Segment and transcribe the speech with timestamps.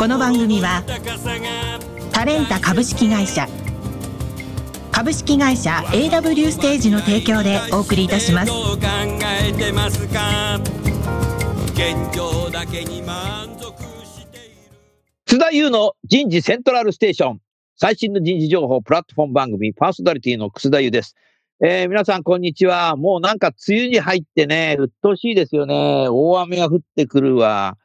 [0.00, 0.82] この番組は
[2.10, 3.46] タレンタ株式会社
[4.90, 8.52] 株式会社 AW ステージの提供でお送りいたします
[15.26, 17.40] 津田優の人事セントラルステーション
[17.76, 21.14] 最新の人事情報プラットフォーム番組パーソナリティの楠田優です。
[21.62, 22.96] えー、皆さんこんにちは。
[22.96, 26.06] もうなんか梅雨に入ってね、鬱陶しいですよね。
[26.08, 27.76] 大雨が降ってくるわ。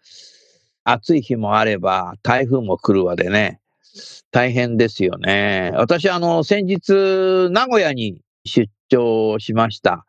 [0.86, 3.60] 暑い日もあれば、台風も来るわでね。
[4.32, 5.72] 大変ですよね。
[5.76, 10.06] 私、あの、先日、名古屋に出張しました。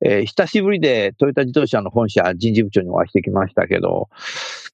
[0.00, 4.08] えー、久しぶりでトヨタ自動車の本社人事部長にお会いしてきましたけど、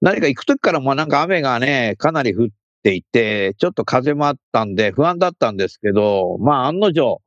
[0.03, 2.47] 何か行くときからもなんか雨がね、かなり降っ
[2.83, 7.23] ていて、ちょっと風もあったんで不安だったんですけど、まあ案の定、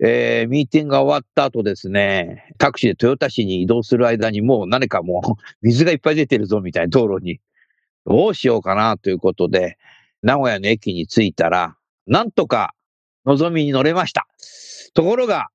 [0.00, 7.40] えー、ミーティングが終わった後ですね、タクシーで豊田市に移動する間にもう何かもう 水がいっぱい出てるぞみたいな道路に、
[8.06, 9.76] どうしようかなということで、
[10.22, 11.76] 名古屋の駅に着いたら、
[12.06, 12.74] なんとか、
[13.26, 14.26] のぞみに乗れました。
[14.94, 15.48] ところが、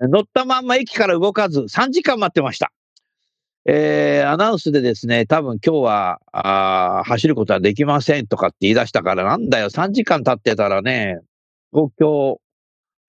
[0.00, 2.72] 乗ったまんま駅から動かず、3時間待ってました。
[3.66, 11.18] えー、アナウンスでですね、多分今日は、あ走ることはできませんとかって言い出したから、なんだよ、3時間経ってたらね、
[11.72, 12.40] 東京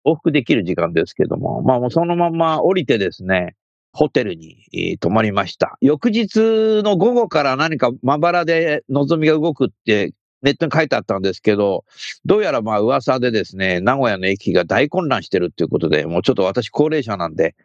[0.06, 3.56] 往復できる時間ですけども、まあもうそのまま降りてですね、
[3.92, 5.78] ホテルに、泊まりました。
[5.80, 10.12] 翌日の午後から何かまばらで望みが動くって
[10.42, 11.86] ネットに書いてあったんですけど、
[12.26, 17.56] どうやらまあ噂でですね、名古屋の駅が大混乱してるっていうことで、もうちょっと私高齢者なんで、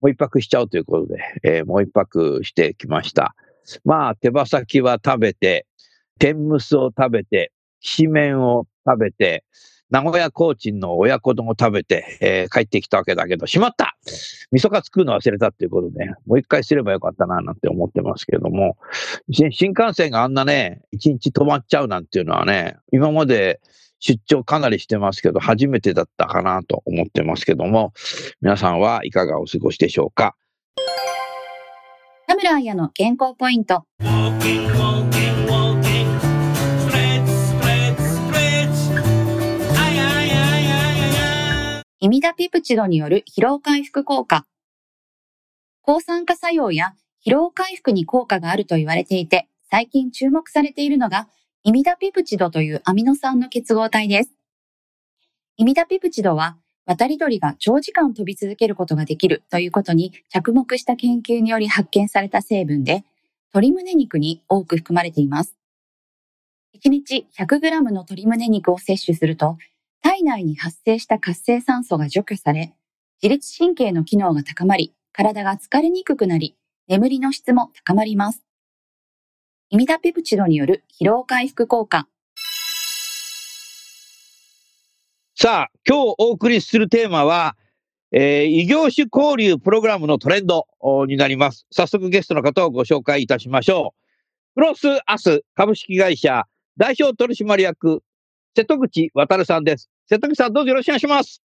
[0.00, 3.34] もう一泊しちゃうということで、えー、もう一泊してきました。
[3.84, 5.66] まあ、手羽先は食べて、
[6.18, 9.44] 天むすを食べて、きしめんを食べて、
[9.90, 13.96] 名古屋コーチンの親子丼を食べて、えー、帰ってきたわけだけど、しまった
[14.52, 18.76] 味噌カツ食うの忘れたっていうことで、もう一回すればよかったな、なんて思ってますけども、
[19.30, 23.60] 新幹線があんなね、一日止まっちゃうなんていうのはね、今まで
[23.98, 27.92] 出張かなりしてますけど、初めてだったかなと思ってますけども、
[28.40, 30.36] 皆さんはいかがお過ごしでしょうか？
[32.28, 33.84] 田村彩の健康ポイント。
[42.02, 44.46] イミダペプチドによる疲労回復効果。
[45.82, 46.94] 抗酸化作用や
[47.26, 51.28] 疲労回復に効果があると言われていて、最近注目されているのが、
[51.62, 54.30] イミダペプチドというアミノ酸の結合体です。
[55.58, 56.56] イミダペプチドは、
[56.86, 63.04] 渡り鳥が長時間飛び続けることができるということに着目した研究により発見された成分で、
[63.52, 65.54] 鶏胸肉に多く含まれています。
[66.82, 69.58] 1日 100g の鶏胸肉を摂取すると、
[70.02, 72.74] 体内に発生した活性酸素が除去され、
[73.22, 76.56] 自律神経の機能が高まり、体が疲れにくくなり、
[76.88, 78.42] 眠りの質も高まります。
[79.68, 82.08] イミダペプチドによる疲労回復効果。
[85.36, 87.56] さあ、今日お送りするテーマは、
[88.12, 90.66] えー、異業種交流プログラムのトレンド
[91.06, 91.66] になります。
[91.70, 93.94] 早速ゲストの方をご紹介いたしましょ
[94.54, 94.54] う。
[94.54, 96.44] クロスアス株式会社
[96.76, 98.02] 代表取締役
[98.56, 99.88] 瀬戸口渉さんです。
[100.08, 101.40] 瀬戸口さん、どうぞよろしくお願いします。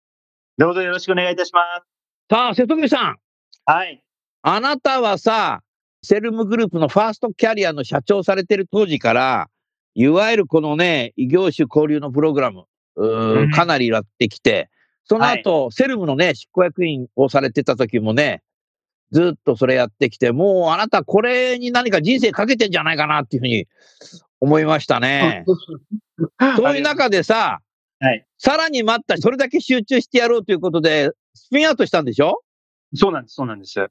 [0.58, 1.88] どうぞよろしくお願いいたします。
[2.30, 3.18] さあ、瀬戸口さん。
[3.66, 4.02] はい。
[4.42, 5.62] あなたはさ、
[6.02, 9.50] セルムグループのファーストキャリアの社長されてる当時から、
[9.96, 12.64] いわゆるこのね、異業種交流のプログラム、
[12.96, 14.70] うん、かなりやってきて、
[15.06, 18.42] その後、はい、セルムのね、執行役員をされてた時もね、
[19.12, 23.68] ずっとそれやってきて、もうあなたこれに何か人生かけてんじゃないかなっていうふうに
[24.44, 25.46] 思いましたね。
[26.58, 27.60] そういう中でさ、
[28.00, 32.42] はい、さらに待った、それだけ集中してやろうということで、スピンアウトしたんでしょ？
[32.94, 33.88] そうなんです、そうなんです。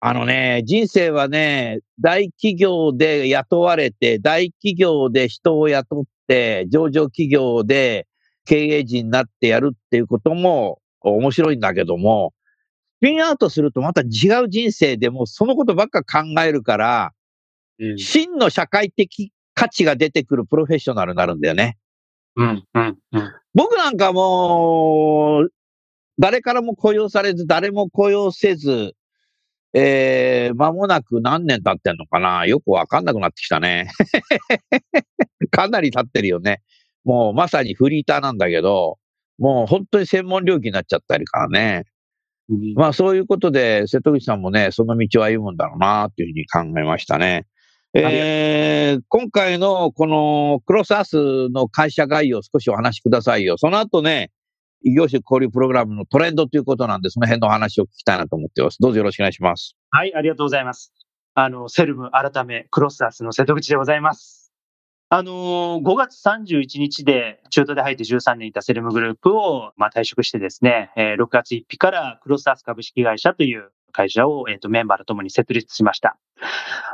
[0.00, 8.06] あのね、人生はね、大企業で雇われて、大企業で人を雇って、上場企業で
[8.44, 12.34] 経営陣になってやるっていうことも面白いんだけども、
[12.98, 17.12] スピンアウトするとまた違う人生でもそのことばっか考えるから、
[17.78, 21.78] うん、真の社会的価値が出てくるプロフェッショナルになるんだよね。
[22.36, 23.32] うん、うん、うん。
[23.54, 25.52] 僕なんかもう、
[26.16, 28.92] 誰からも雇用されず、誰も雇用せず、
[29.74, 32.46] えー、間もなく何年経ってんのかな？
[32.46, 33.90] よくわかんなくなってきたね。
[35.50, 36.62] かなり経ってるよね。
[37.02, 38.96] もうまさにフリーターなんだけど、
[39.38, 41.84] もう本当に専門領域になっちゃったりからね。
[42.76, 47.46] まあそういうことで、瀬戸口さんもね、その道を歩むんだろうなっていうふうに考えましたね。
[48.00, 53.58] えー、今回のこのクロスアースの会社概要を少しお話しくださいよ。
[53.58, 54.30] その後ね、
[54.82, 58.78] 異業種交流プログラムのトレンドということなんで、その辺のお話を聞きたいなと思っています。
[58.80, 59.76] どうぞよろしくお願いします。
[59.90, 60.92] はい、ありがとうございます。
[61.34, 64.52] あの、セルム改めクロスアースの瀬戸口でございます。
[65.10, 76.16] あのー、5月31日で中途で入って13年いたセルムグループを、まあ、退職してですね、えー6月1日からクロスアース株式会社という会社を、えーとメンバーと共に設立しました。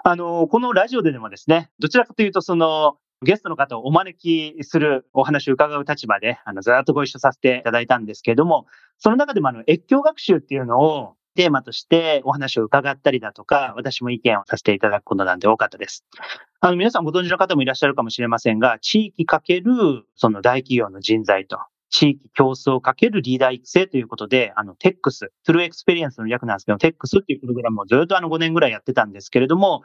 [0.05, 8.67] あの、このラジオででもですね、どちらかというとその、ゲストの方をお招きするお話を伺う立場で、あの、ずっとご一緒させていただいたんですけれども、
[8.99, 16.05] その中でもあの、越境学習っていうのをテーマとしてお話を伺ったりだとか、私も意見をさせていただくことなんで多かったです。
[16.61, 21.59] あの、皆さんご存知の方もいらっしゃるかもしれませんが、地域かけるその大企業の人材と、
[21.95, 29.83] 地域共創をかけるリーダー育成ということで、あの、TEX、 True Experience の略なんですけど、TEX っていうプログラムをずっとあの5年ぐらいやってたんですけれども、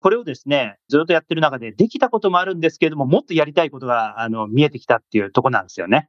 [0.00, 6.08] これをですね、ずっとやってる中でできたこともあるんですけれども、もっとやりたいことが、あの、見えてきたっていうとこなんですよね。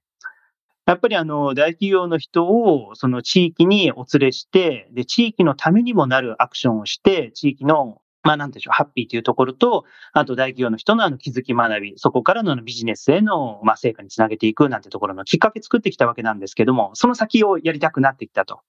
[0.88, 18.62] やっぱりあの、大企業の人をその地域にお連れして、で、地域のためにもなるアクションをして、地域の、まあなんでしょう、ハッピーというところと、あと大企業の人のあの気づき学び、そこからのビジネスへの、まあ成果につなげていくなんてところのきっかけ作ってきたわけなんですけども、その先をやりたくなってきたと。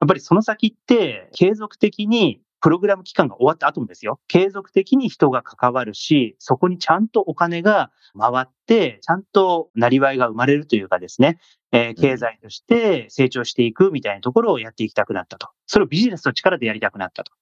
[0.00, 11.38] やっぱりその先って継続的にプログラム期間が終わった後もですよ、継続的に人が関わるし、そこにちゃんとお金が回って、ちゃんとなりわいが生まれるというかですね、
[11.72, 15.48] えー経済として成長していくみたいなところをやっていきたくなったと。
[15.66, 17.32] それをビジネスの力でやりたくなったと。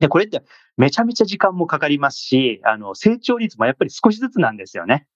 [0.00, 0.42] で、これって
[0.76, 5.06] めちゃめちゃ時間もかかりますし、あの、成長率もやっぱり少しずつなんですよね。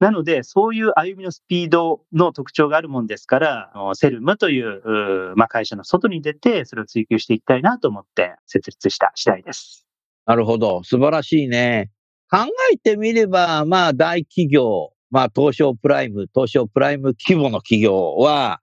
[0.00, 9.86] なので、そういう歩みのスピードの特徴があるもんですから、セルムという、まあ、会社の外に出て、それを追求していきたいなと思って設立した次第です。
[10.26, 10.82] なるほど。
[10.82, 11.90] 素晴らしいね。
[12.28, 12.38] 考
[12.72, 18.60] えてみれば、まあ大企業、まあ東証プライム、東証プライム規模の企業は、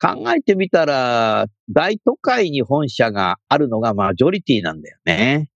[0.00, 5.50] 考えてみたら、大都会に本社があるのがマジョリティなんだよね。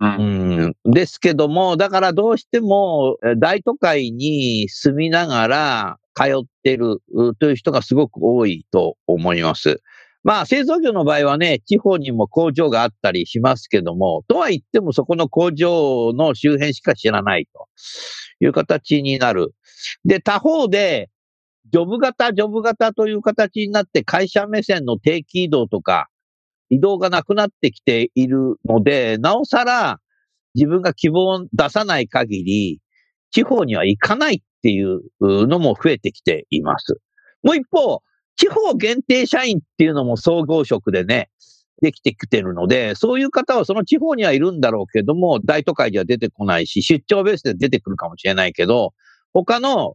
[0.00, 0.06] う。
[0.06, 0.74] うんん。
[0.84, 9.80] ですけども、だからどうしてもえ大都会に住みながら通ってるうという人がすごく多いと思います。
[10.24, 17.68] まあ製造業の場合はね、地方にも工場があったりしますけども、とは言ってもそこの工場の周辺しか知らないと
[18.40, 19.54] いう形になる。
[20.04, 21.10] で、他方で、
[21.72, 26.08] ジョブ型、ジョブ型という形になって会社目線の定期移動とか、
[26.68, 29.98] 移動がなくなってきているので、なおさら
[30.54, 32.80] 自分が希望を出さない限り、
[33.30, 37.00] 地方には行かないっていうのも増えてきています。
[37.42, 38.02] もう一方、
[38.36, 41.30] 地方限定社員っていうのも総合職でね、
[41.80, 48.92] できてきてるので、そういう方はその地方にはいるんだろうけども、大都会では出てこないし、出張ベースで出てくるかもしれないけど、
[49.32, 49.94] 他の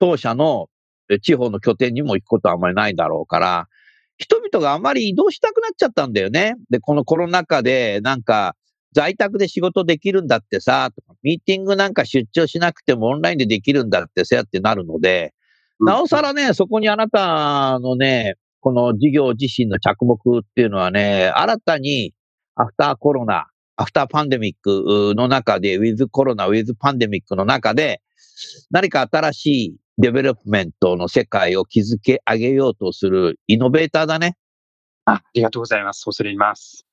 [0.00, 0.68] 当社の
[1.20, 3.68] 地方の拠点にも行くことはあまりないだろうから、
[4.18, 6.54] 人々があまり移動したくなっちゃったんだよね。
[6.70, 8.54] で、このコロナ禍で、なんか、
[8.94, 15.32] 在宅で仕事できるんだってさ、とかミーティングなんか出張しなくてもオンラインでできるんだってさってなるので、
[15.80, 22.12] なおさらね、そこにあなたのね、この事業自身の着目っていうのはね、新たに
[22.54, 28.02] アフターコロナ、アフターパンデミックの中で、ウィズコロナ、ウィズパンデミックの中で、
[28.70, 34.36] 何か新しい development の世界を築け上げようとするイノベーターだね。
[35.04, 36.04] あありがとうございます。
[36.04, 36.86] 恐れ入ります。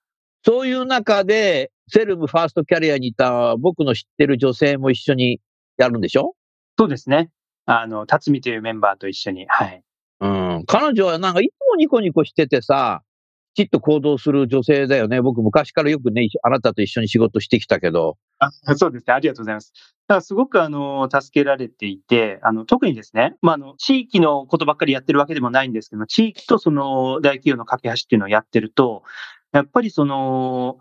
[0.45, 5.41] そういう中で、セルムファーストキャリアにいた僕の知ってる女性も一緒に
[5.77, 6.35] やるんでしょ？
[6.77, 7.29] そうですね。
[7.65, 9.83] あの、辰巳というメンバーと一緒に、はい。
[10.21, 10.63] うん。
[10.65, 13.03] 彼女はなんかいつもニコニコしててさ、
[13.53, 15.21] きちっと行動する女性だよね。
[15.21, 18.17] 僕昔からよくね、あなたと一緒に仕事してきたけど。
[18.39, 19.13] あ そうですね。
[19.13, 19.73] ありがとうございます。
[20.07, 29.03] だからすごくあの、助けられていて、あの、特にですね、まあ、あの、地域のことばっかりやってるわけでもないんですけども、地域とその大企業の架け橋っていうのをやってると、
[29.51, 30.77] やっぱりその、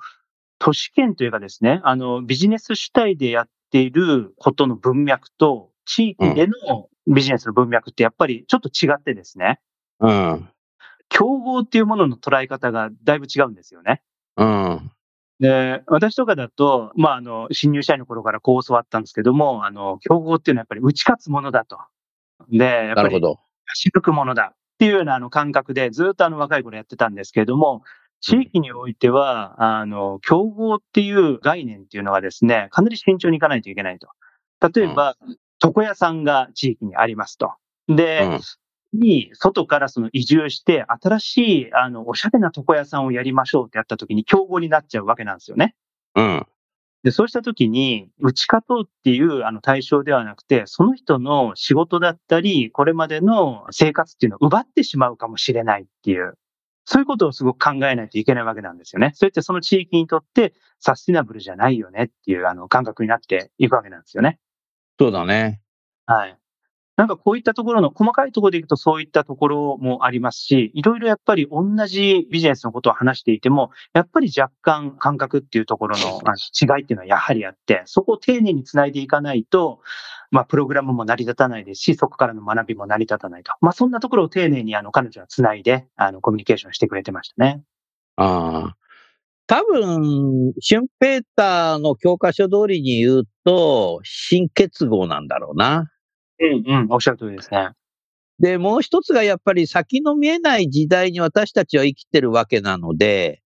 [0.59, 9.61] 都市圏というかですね、あの、ビジネス主体でやっていることの文脈と、地域でのビジネスの文脈ってやっぱりちょっと違ってですね、
[10.01, 10.49] うん。
[11.09, 14.03] 競合っていうものの捉え方がだいぶ違うんですよね。
[14.37, 14.91] うん。
[15.41, 21.79] で、私とかだと、まあ、あの、新入社員の頃からこう教わったんですけども、あの、競合っていうのはやっぱり打ち勝つものだと。
[22.50, 23.29] で、やっぱりなるほど。
[23.31, 23.43] 勝
[23.77, 27.83] ち抜くものだっていうようなあの感覚でずっとあの若い頃やってたんですけれども、
[28.21, 34.09] 地域においては、あの、競合っていう概念っていうのがですね、かなり慎重にいかないといけないと。
[34.77, 35.17] 例えば、
[35.65, 37.53] 床屋さんが地域にありますと。
[37.87, 38.29] で、
[38.92, 45.75] に、外からその移住して、新しい、あの、おしゃれな床屋さんをやりましょうってやった時に、競合になっちゃうわけなんですよね。
[46.14, 46.47] うん。
[47.04, 56.35] で、そうした時に、打ち勝とうっていうあの対象ではなくて、その人の仕事だったり、これまでの生活っていうのを奪ってしまうかもしれないっていう、
[56.85, 59.12] そういうことをすごく考えないといけないわけなんですよね。
[59.14, 64.38] そうやってその地域にとってサスティナブルじゃないよねっていうあの感覚になっていくわけなんですよね。
[64.99, 65.61] そうだね。
[66.07, 66.38] はい。
[66.99, 76.21] なんかこういったところの細かいところでいくとそういったところもありますし、いろいろやっぱり同じビジネスのことを話していても、やっぱり若干感覚っていうところの
[76.61, 79.78] 違いっていうのはやはりあって、そこを丁寧につないでいかないと、
[80.33, 83.52] まあ、プログラムも成り立たないですし、そこからの学びも成り立たないと。
[83.61, 87.62] まあ、そんなところを丁寧にあの彼女はつないで、あの、コミュニケーションしてくれてましたね。
[88.17, 88.76] ああ。
[89.47, 95.88] 多分、シュンペーターの教科書通りに言うと、新結合なんだろうな。
[96.40, 97.71] うんうん、おっしゃる通りですね。
[98.38, 103.42] で、もう一つがやっぱり先の見えない時代に私たちは生きてるわけなので、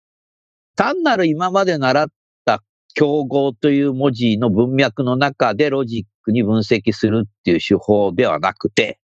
[0.76, 2.08] 単なる今まで習っ
[2.46, 2.62] た
[2.94, 9.00] 競合という文字の文脈の中でロジックに分析するっていう手法ではなくて、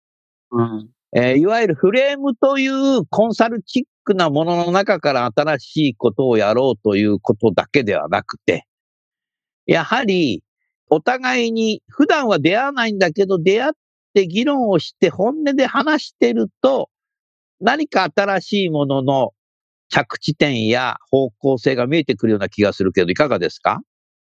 [0.51, 8.65] うんえー、いわゆるフレームというコンサルチックなものの中から新しいことをやろうということだけではなくて、
[9.65, 10.43] やはり
[10.89, 13.73] お互いに普段は出会わないんだけど、出会っ
[14.13, 16.89] て議論をして本音で話してると、
[17.59, 19.33] 何か新しいものの
[19.89, 23.81] 着地点や方向性が見えてくるような気がするけど、いかがですか？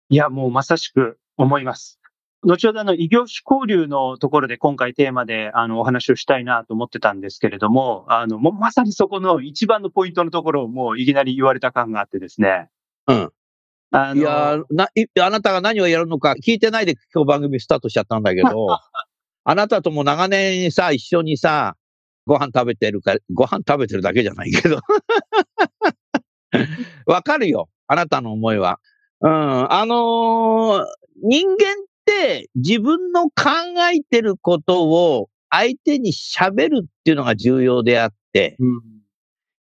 [0.10, 2.00] いや、もうまさしく思います。
[2.44, 12.70] 後ほどあの異業種交流のところで今回テーマであのお話をしたいなと思ってたんですけれども、あの、もまさにそこの一番のポイントのところをもういきなり言われた感があってですね。
[13.08, 13.32] うん。
[13.92, 14.90] あのいやな、
[15.22, 18.68] あなたが何をやるのか聞いてないで今日番組スタートしちゃったんだけど、
[19.48, 21.76] あなたとも長年さ、一緒にさ、
[22.26, 24.80] ご飯食べてるか、ご飯食べてるだけじゃないけど。
[27.06, 27.70] わかるよ。
[27.88, 28.80] あなたの思いは。
[29.22, 29.72] うん。
[29.72, 30.86] あのー、
[31.24, 31.58] 人間っ
[32.06, 33.34] て自分の考
[33.94, 38.82] えてることを相手に喋るっていうのが重要であって、うん、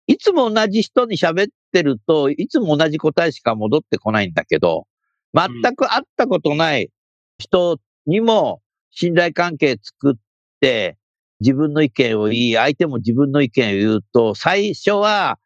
[0.08, 4.86] いつも同じ人に喋ってると、いつも同じ答えしか戻ってこないんだけど、
[5.34, 6.90] 全く会ったことない
[7.38, 8.62] 人にも
[8.92, 10.16] 信頼関係作っ
[10.60, 10.98] て、
[11.40, 15.40] 自分の意見を言い、相手も自分の意見を言うと、最初は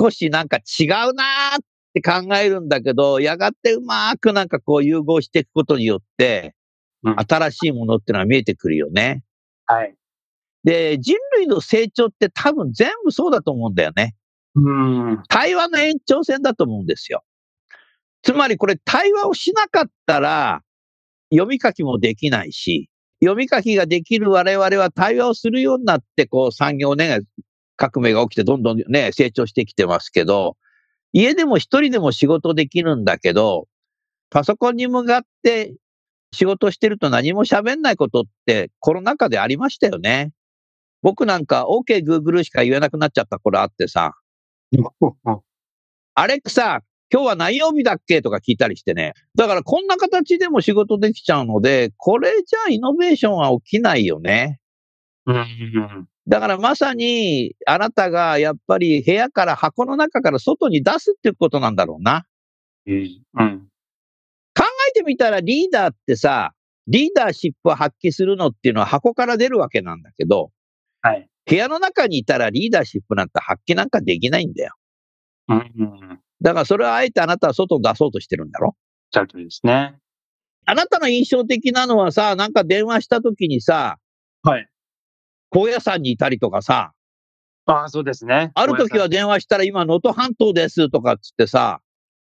[0.00, 6.54] 少しなんか違うなーって考えるんだけど、やがてうまくなんかこう融合していくことによって、
[7.02, 9.22] 新しいものってのは見えてくるよね。
[9.66, 9.94] はい。
[10.64, 14.14] で、人類の成長って多分全部そうだと思うんだよね。
[14.54, 14.70] う
[15.12, 15.22] ん。
[15.28, 17.22] 対話の延長線だと思うんですよ。
[18.22, 20.62] つまりこれ対話をしなかったら
[21.30, 22.90] 読み書きもできないし、
[23.22, 27.20] 読み書きができる我々は対話をするようになって、こう産業ね、
[27.76, 30.56] 革命が起きてどんどんね、成長してきてますけど、
[31.12, 33.66] 家でも一人でも仕事できるんだけど、
[34.30, 35.74] パソコンに向かって
[36.32, 40.32] 仕事してると何も喋んないことってコロナ禍でありましたよね。
[41.02, 44.14] 僕なんか OK Google しか言えなくなっちゃった頃あってさ、
[46.14, 48.22] アレクサ、今日は何曜日だっけ？
[48.22, 49.14] とか聞いたりしてね。
[49.34, 54.60] だからこんな形でも仕事できちゃうので、これじゃあイノベーションは起きないよね。
[56.28, 62.26] だからまさにあなたがやっぱり部屋から箱の中から外に出すっていうことなんだろうな。
[62.86, 63.68] うん、
[64.54, 66.52] 考えてみたらリーダーってさ、
[66.86, 70.50] リーダーシップを発揮するのっていうのは箱から出るわけなんだけど、
[71.02, 71.29] はい。
[71.46, 74.74] 部屋の中にいたらリーダーシップなんて発揮なんかできないんだよ。
[75.48, 78.76] うん、だからそれはあえてあなたは外に出そうとしてるんだろ
[79.10, 79.96] ちゃんとですね。
[80.66, 83.98] あなたの印象的なのはさ、なんか電話した時にさ、
[84.42, 84.68] はい。
[85.50, 86.92] 高野山にいたりとかさ、
[87.66, 88.52] ああ、そうですね。
[88.54, 91.80] ある時は電話したら今能登半島ですとかっつってさ、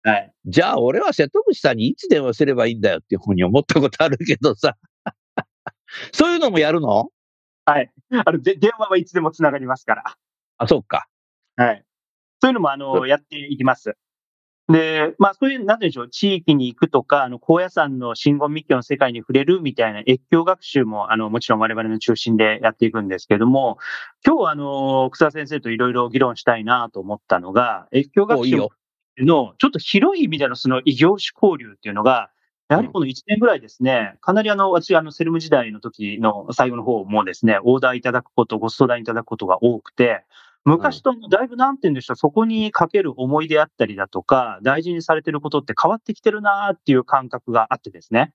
[0.03, 0.31] はい。
[0.45, 4.75] じゃあ俺は瀬戸口さんにいつ電話すればいいんだよっていうふうに思ったことあるけどさ、
[6.13, 7.09] そういうのもやるの？
[7.65, 7.91] はい。
[8.25, 10.15] あの、で、電話はいつでもつながりますから。
[10.57, 11.07] あ、そっか。
[11.55, 11.83] はい。
[12.41, 13.97] そういうのも、あの、やっていきます。
[14.67, 23.77] で、まあ、そういう、なんていうんでしょう、地域に行くとか、あの、高野山の信言密教の世界に触れるみたいな越境学習も、あの、もちろん我々の中心でやっていくんですけども、
[24.25, 28.57] 今日は、あの、草先生といろいろ議論したいなと思ったのが、越境学習
[29.19, 32.31] の、ちょっと広い意味でのその異業種交流っていうのが、
[32.69, 40.23] やはりこの1年ぐらいですね、かなりあの、私、あの、セルム時代の時の最後の方もですね、オーダーいただくこと、ご相談いただくことが多くて、
[40.63, 48.33] 昔とだいぶなんて言うんでしょう、そこにかける思い出あったりだとか、大事にされてることって変わってきてるなっていう感覚があってですね。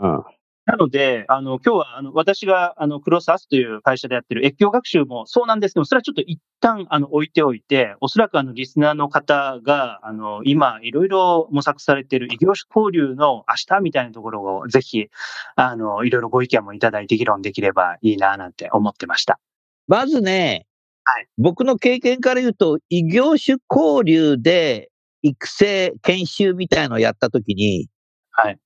[0.00, 0.24] うん。
[0.66, 15.08] なので、あの、今日は、あの、私が、あの、クロスアスという会社でやってる越境学習もそうなんですけど、それはちょっと一旦、あの、置いておいて、おそらく、あの、リスナーの方が、あの、今、いろいろ模索されている異業種交流の明日みたいなところを、ぜひ、
[15.56, 19.40] あの、いろいろご意見もいただいて議論できればいいな、なんて思ってました。
[19.88, 20.66] まずね、
[21.04, 24.90] はい僕の経験から言うと、異業種交流で
[25.22, 27.88] 育成、研修みたいのをやったときに、
[28.30, 28.58] はい。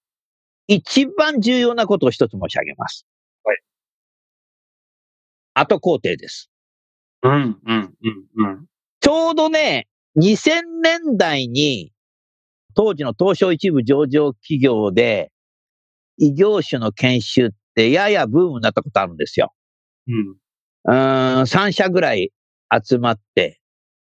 [0.68, 3.06] 一番重要なことを一つ申し上げます。
[3.44, 3.58] はい。
[5.54, 6.50] 後工程です。
[7.22, 7.32] うん、
[7.66, 8.66] うん、うん、うん。
[9.00, 11.92] ちょうどね、2000年代に、
[12.74, 15.32] 当時の東証一部上場企業で、
[16.18, 19.52] 異業種の研修ってややブームになったことあるんですよ。
[20.08, 20.36] うん。
[20.86, 22.32] うーん、3社ぐらい
[22.86, 23.60] 集まって、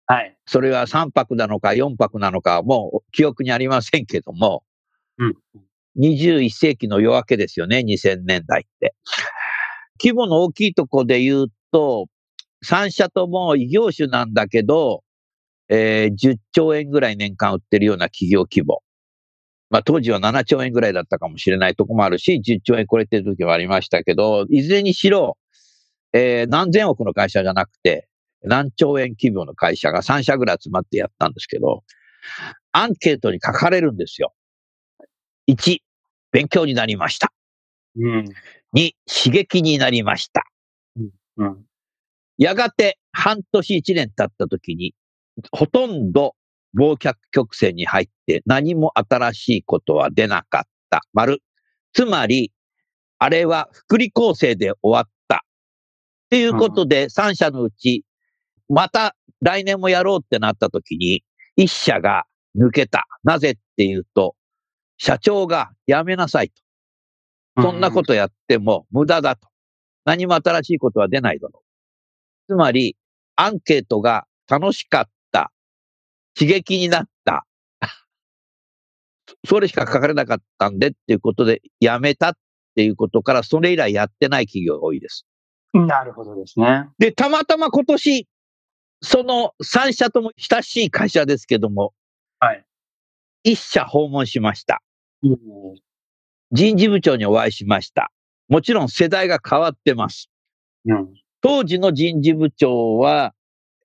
[0.07, 0.37] はい。
[0.47, 4.65] それは3泊なのか4泊なのか、もう記憶にありませんけども、
[5.19, 5.35] うん。
[5.99, 8.95] 21世紀の夜明けですよね、2000年代って。
[10.03, 12.07] 規模の大きいとこで言うと、
[12.65, 15.03] 3社とも異業種なんだけど、
[15.69, 18.83] えー10兆円ぐらい年間売ってるような企業規模。
[19.71, 25.39] まあ当時は7兆円ぐらいだったかもしれないとこもあるし、10兆円超えてる時もありましたけど、いずれにしろ、
[26.13, 28.09] えー何千億の会社じゃなくて、
[28.43, 31.85] 何兆円規模の会社が3社ぐらい集まってやったんですけど、
[32.73, 34.33] アンケートに書かれるんですよ。
[35.53, 35.79] 1、
[36.33, 37.33] 勉強になりました。
[37.97, 38.25] うん。
[38.75, 40.45] 2、刺激になりました。
[41.37, 41.65] うん。
[42.39, 44.95] やがて半年1年経った時に、
[45.51, 46.35] ほとんど
[46.79, 51.03] 忘却曲線に入って何も新しいことは出なかった。
[51.13, 51.43] 丸。
[51.93, 52.53] つまり、
[53.19, 55.37] あれは福利厚生で終わった。
[55.37, 55.39] っ
[56.31, 58.05] ていうことで、3社のうち、
[58.69, 61.23] また来年もやろうってなった時に、
[61.59, 62.25] 1社が
[62.57, 63.07] 抜けた。
[63.23, 64.35] なぜっていうと、
[65.05, 66.53] 社長が辞めなさい
[67.57, 67.63] と。
[67.63, 69.49] そんなことやっても無駄だと。
[70.05, 71.65] 何も新しいことは出ないだろ
[72.49, 72.55] う。
[72.55, 72.97] つまり、
[73.35, 75.51] アンケートが楽しかった、
[76.39, 77.45] 刺激になった、
[79.45, 82.35] それしか書かれなかったんでっていうことで、やめたっ
[82.77, 85.27] ていうことから、それ以来やってない企業が多いです。
[85.73, 86.91] なるほどですね。
[86.99, 88.29] で、たまたま今年、
[89.01, 91.93] その3社とも親しい会社ですけども、
[92.39, 92.65] はい。
[93.45, 94.81] 1社訪問しました。
[95.23, 95.39] うん。
[96.53, 98.11] 人事部長にお会いしました。
[98.49, 100.31] もちろん世代が変わってます。
[100.87, 101.15] うん。
[101.41, 103.35] 当時の人事部長は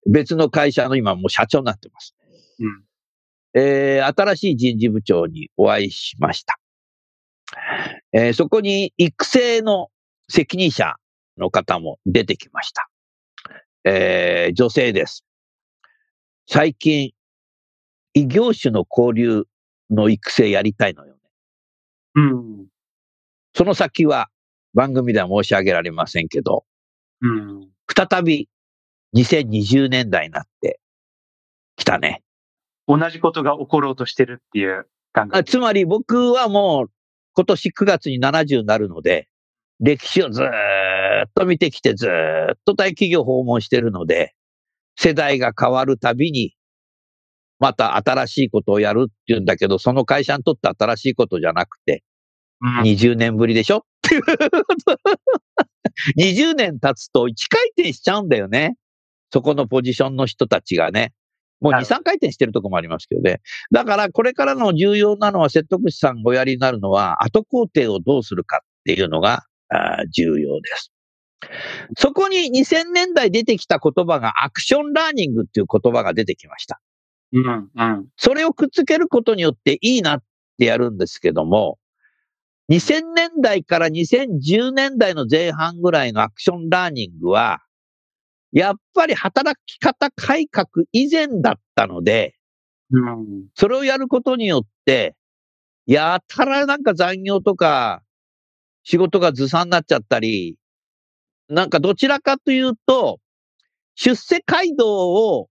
[0.06, 2.15] 別の会社の今もう社長になってます。
[2.60, 2.84] うん。
[3.54, 6.60] えー新しい人事部長にお会いしました。
[8.13, 9.89] えーそこに育成の
[10.30, 10.95] 責任者
[11.38, 12.89] の方も出てきました。
[13.84, 15.23] えー女性です。
[16.50, 17.12] 最近、
[18.13, 19.43] 異業種の交流
[19.89, 21.04] の育成やりたいの。
[22.18, 22.68] うん。
[23.54, 24.30] その先は
[24.74, 26.66] 番組では申し上げられませんけど、
[27.22, 27.70] うん。
[27.88, 28.50] 再び
[29.16, 30.80] 2020年代になって
[31.76, 32.24] きたね。
[32.88, 35.44] 同じことが起ころうとしてるっていう感あ覚。
[35.44, 36.92] つまり僕はもう
[37.34, 39.28] 今年9月に70になるので、
[39.80, 40.48] 歴史をずー
[41.28, 44.34] っと見てきてずーっと大企業訪問してるので、
[44.96, 46.56] 世代が変わるたびに、
[47.60, 52.04] また新しいことをやるっていうんだけど、その会社にとって新しいことじゃなくて、
[52.62, 53.78] うん20年ぶりでしょ？
[53.78, 54.22] っていう。
[56.17, 58.76] 20年経つと1回転しちゃうんだよね。
[59.32, 61.13] そこのポジションの人たちがね。
[61.60, 63.41] もう2、なるほ3回転してるとこもありますけどね。
[63.72, 69.43] だからこれからの重要なのは、説得師さんごやりになるのは、後工程をどうするかっていうのが
[70.12, 70.91] 重要です。
[71.98, 76.80] そこに2000年代出てきた言葉がアクションラーニングっていう言葉が出てきました。
[77.34, 77.70] うん。
[77.76, 78.08] うん。
[78.16, 80.24] それをくっつけることによっていいなっ
[80.58, 81.78] てやるんですけども、
[82.70, 87.60] 2000年代から2010年代の前半ぐらいのアクションラーニングは、
[88.52, 92.36] やっぱり働き方改革以前だったので、
[92.92, 93.48] うん。
[93.56, 95.16] それをやることによって、
[95.88, 98.04] やたらなんか残業とか、
[98.84, 100.58] 仕事がずさんになっちゃったり、
[101.50, 103.20] なんかどちらかというと、
[103.96, 105.50] 出世街道を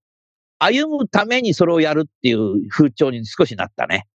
[0.58, 4.06] 歩むためにそれをやるっていう風潮に少しなったね。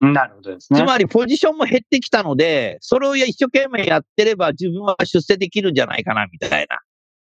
[0.00, 0.80] なるほどですね。
[0.80, 6.80] つまりポジションも減ってきたので、それを一生懸命やってれば自分は出世できるんじゃないかな、みたいな。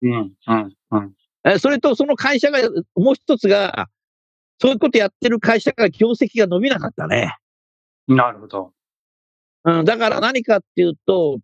[0.01, 0.33] うん。
[0.47, 0.73] うん。
[0.91, 1.13] うん。
[1.45, 2.59] えそれとその会社が、
[2.95, 3.89] もう一つが、
[4.61, 7.37] そういうことやってる会社が業績が伸びなかったね。
[8.07, 8.73] なるほど。
[9.65, 11.39] うん、だから何かっていうと、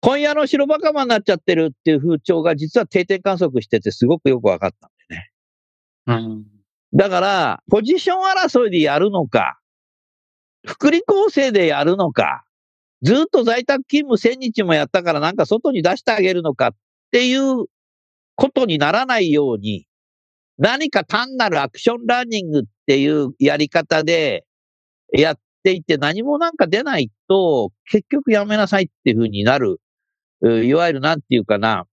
[0.00, 4.90] 今夜の白バカマになっちゃってるっていう風潮が実は定点観測しててすごくよく分かった。
[6.06, 6.44] うん。
[6.94, 9.58] だから、ポジション争いでやるのか、
[10.66, 12.44] 福利厚生でやるのか、
[13.02, 16.70] ずっと在宅勤務1000日もやったからなんか外に出してあげるのかっ
[17.12, 17.66] ていう
[18.36, 19.86] ことにならないように、
[20.58, 24.44] 何か単なるアクションラーニングっていうやり方で
[25.12, 29.80] やっていて何もなんか出ないと結局やめなさいっていうふうになる、
[30.42, 31.86] ういわゆるなんていうかな、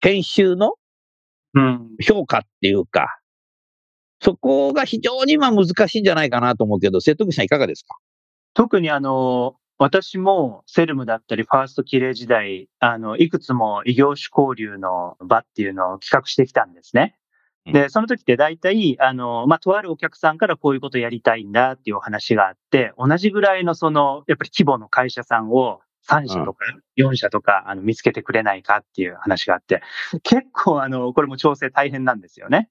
[0.00, 0.74] 研修の
[1.54, 1.90] うん。
[2.02, 3.08] 評価っていうか、
[4.22, 7.96] そこが非常に今難しいんじゃないかなと思うけど、瀬戸口さんいかがですか？
[8.54, 17.16] 特にあの、私もセルムだったりファーストキャリア時代、あの、いくつも異業種交流の場っていうのを企画してきたんですね。
[17.72, 26.64] で、その時って大体、あの、まあ、とあるお客さんからこういうことやりたいんだっていうお話があって、同じぐらいのその、やっぱり規模の会社さんを3社とか
[26.98, 29.82] 4社とか、あの、見つけてくれないかっていう話があって、
[30.24, 32.68] 結構あの、これも調整大変なんですよね。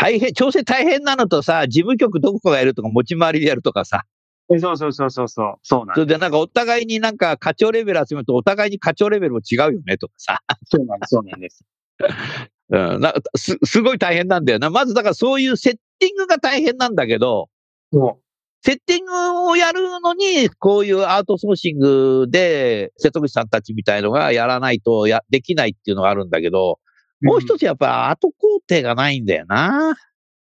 [0.00, 4.04] 大変、調整大変なのとさ、事務局どこかがやるとか持ち回りでやるとかさ、
[4.48, 5.94] そうそうそうそうそう、そうなん。
[5.94, 11.10] それでなんかお互いになんか課長レベル集めるとお互いに課長レベルも違うよねとかさ、そうなんです。
[11.10, 11.64] そうなんです。
[12.72, 14.70] うん、なすすごい大変なんだよな。
[14.70, 17.48] まずだからそういうセッティングが大変なんだけど、
[17.92, 18.24] そう。
[18.62, 26.78] セッティングをやるのに、こういうアウトソーシングで、瀬戸口さんたちみたいのがやらないとや、できないっていうのがあるんだけど、
[27.20, 29.96] もう一つやっぱ後工程がないんだよな。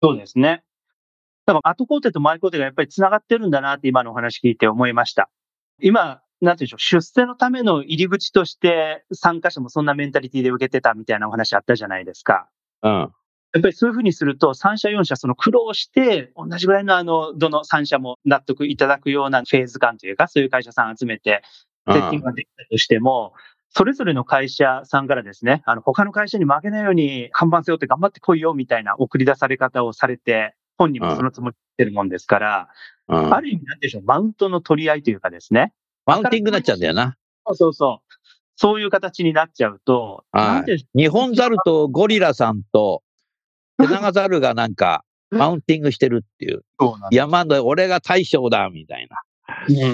[0.02, 0.62] そうですね。
[1.46, 5.30] だから後工程と前工程がやっぱり繋がってるんだなって今のお話聞いて思いました。
[5.80, 12.48] 今、なんていうんでしょう、出世のための入り口として参加者もそんなメンタリティで受けてたみたいなお話あったじゃないですか。
[12.82, 13.12] うん。
[13.54, 21.42] やっぱりそういうふうにすると、3社4社その苦労して、同じぐらいのあの、どの3社も納得いただくようなフェーズ感というか、そういう会社さん集めて、
[21.90, 23.32] セッティングができたとしても、
[23.70, 32.68] それぞれの会社さんからですね、あの、他の会社に負けないように看板背負って頑張ってこいよみたいな送り出され方をされて、本人もそのつもりでるもんですから、
[33.08, 35.72] うんある意味なんでしょう、マウントの取り合いというかですね。
[36.04, 37.16] マウンティングになっちゃうんだよな。
[37.46, 38.14] そうそうそう。
[38.56, 43.02] そういう形になっちゃうと、はい日本ザルとゴリラさんと、
[43.80, 46.58] テナガザルがなんか、マウンティングしてるっていう。
[46.58, 49.16] うそうなん山の俺が大将だ、みたいな。
[49.68, 49.74] うん。
[49.76, 49.84] だ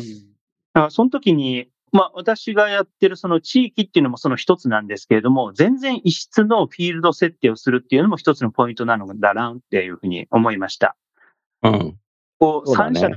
[0.73, 10.97] からその時に、まあ私がやってるその地域っていうのもその一つなんですけれども、全然異質のフィールド設定をするっていうのも一つのポイントなのだなっていうふうに思いました。
[11.63, 11.97] うん。
[12.41, 13.17] こう、そうだね三社の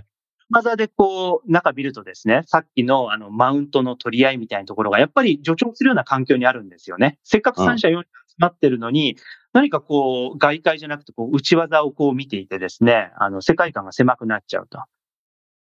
[0.52, 7.18] 技でこう、中見るとですね、さっきのあの、マウントの取り合いみたいなところが、やっぱり助長するような環境にあるんですよね。
[7.24, 9.18] せっかく三社四社集まってるのに、
[9.54, 14.84] 何かこう、外界じゃなくて、こう、内技をこう見ていてですね、あの、世界観が狭くなっちゃうと。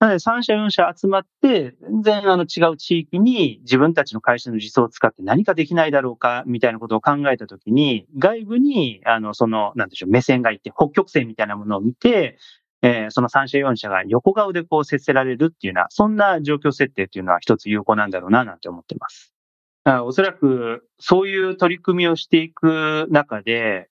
[0.00, 12.38] なので、三社四社集まって、全然あの違う地域に自分たちの会社の実装を使って何かできないだろうか、みたいなことを考えたときに、外部に、あの、その、なんでしょう、目線がいて、北極星みたいなものを見て、
[12.82, 19.34] えーその三社四社が横顔でこう接せられるっていうような、そんな状況設定っていうのは一つ有効なんだろうな、なんて思ってます。
[20.04, 23.88] おそらく、そういう取り組みをしていく中で、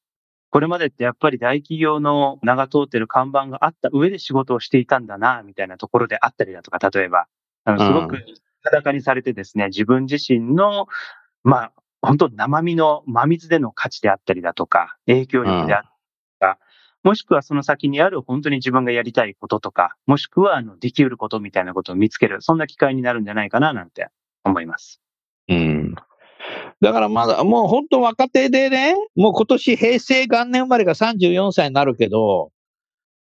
[0.58, 7.28] これまでってやっぱり大企業の名が通ってる看板があった上で仕事をしていたんだな、みたいなところであったりだとか、例えば、
[7.64, 8.18] あのすごうく
[8.64, 10.88] 裸にされてですね、自分自身の、
[11.44, 15.90] まあ、本当生身の真水での価値であったりだとか、影響力であったり
[16.40, 16.60] とか、
[17.04, 24.08] もしくはその先にある本当に自分がやりたいこととか、もしくはあのできうることみたいなことを見つける、そんな機会になるんじゃないかななんて
[24.44, 25.04] 思います。
[25.50, 25.94] うん。
[26.82, 32.52] だからまだ、もう本当若手でね、もう今年平成元年生まれが34歳になるけど、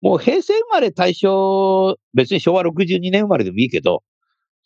[0.03, 4.03] もう平成生まれ対象、別に昭和62年生まれでもいいけど、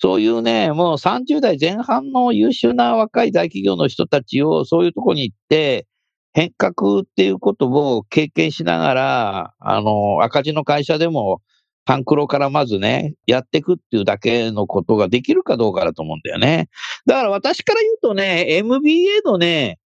[0.00, 5.86] そういうね、もう30代前半の優秀な若い大企業の人たちをそういうとこに行って、
[6.32, 11.42] 変革っていうことを経験しながら、あの、赤字の会社でも、
[11.88, 16.68] タンクロからまずね、やっていくっていうだけのことができるかどうかだと思うんだよね。
[17.06, 19.78] だから私から言うとね、MBA のね、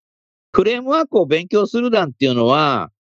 [0.51, 2.91] フレームワークを勉強するなんていうのは、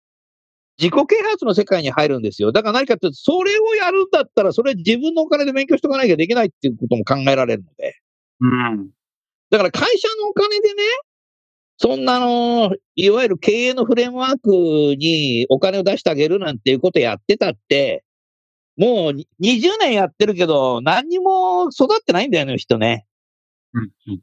[0.78, 2.52] 自己啓発の世界に入るんですよ。
[2.52, 7.96] だから何かっていうと、それをやるんだったら、それ自分のお金で勉強しとかなきゃできないっていうことも考えられるので。
[8.40, 8.88] うん。
[9.50, 10.82] だから会社のお金でね、
[11.76, 18.04] そんなの、いわゆる経営のフレームワークにお金を出してあげるなんていうことやってたって、
[18.76, 23.06] もうに20年やってるけど、何にも育ってないんだよね、人ね。
[23.74, 23.90] うん。
[24.08, 24.20] うん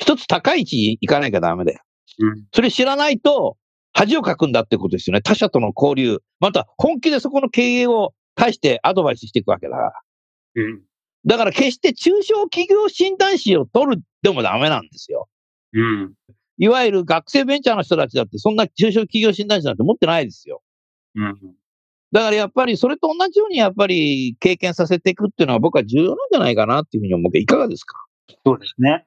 [0.00, 1.80] 一つ高い位置行かなきゃダメだよ。
[2.20, 2.44] うん。
[2.54, 3.58] それ知らないと、
[3.92, 5.20] 恥をかくんだってことですよね。
[5.20, 6.18] 他者との交流。
[6.40, 9.92] また、本気でそこの経営を対してアドバイスしていくわけだから。
[10.56, 10.80] うん。
[11.26, 15.28] だから決して中小企業診断士を取るでもダメなんですよ。
[15.74, 16.14] うん。
[16.56, 20.62] いわゆる学生ベンチャーの人たちだって、そんな中小企業診断士なんて持ってないですよ。
[21.14, 21.38] うん。
[22.12, 28.04] だからやっぱりそれと同じようにやっぱり経験させていくっていうのは僕は重要なんじゃないかなっていうふうに思うけど、いかがですか？
[28.44, 29.06] そうですね。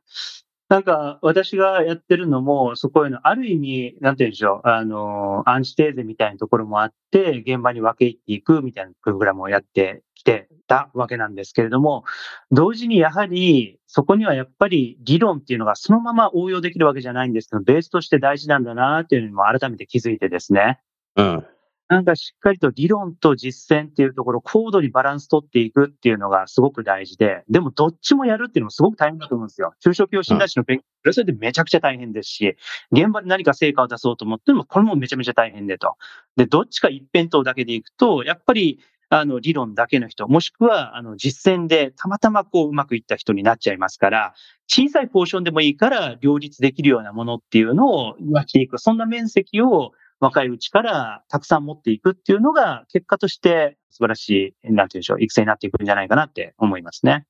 [0.70, 12.06] なんか、私がやってるのも、そこへの、ある意味、なんて言うんでしょう、あの、アンチテーゼみたいなところもあって、現場に分け入っていくみたいなプログラムをやってきてたわけなんですけれども、
[12.50, 20.80] 同時にやはり、そこにはやっぱり理論っていうのがそのまま応用できるわけじゃないんですけど、ベースとして大事なんだなっていうのにも改めて気づいてですね。
[21.18, 21.46] うん。
[21.90, 29.74] なんかしっかりと理論と実践っていうところ、高度にバランス取っていくっていうのがすごく大事で、でもどっちもやるっていうのもすごく大変だと思うんですよ。
[29.80, 32.56] 中小企業診断士の勉強、それそれでめちゃくちゃ大変ですし、
[32.92, 35.96] 現場で何か成果を出そうと思っても、これもめちゃめちゃ大変でと。
[36.38, 44.34] で、どっちか一辺倒だけでいくと、やっぱり、あの、理論だけの人、もしくは、あの、実践でたまたまこう、うまくいった人になっちゃいますから、
[44.68, 48.80] 小さいポーションでもいいから、両立できるようなものっていうのをやっていく。
[48.80, 49.92] そんな面積を、
[50.24, 57.26] 若いうちからたくさん持っていくっていうのが、結果として素晴らしい、なんていうんでしょう、育成になっていくんじゃないかなって思いますね。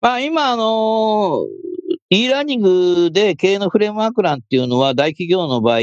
[0.00, 1.46] まあ今、あの
[2.10, 5.78] e ラーニングで経営のフレームワーク欄っていうのは大企業の場合、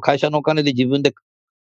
[0.00, 1.14] 会社のお金で自分で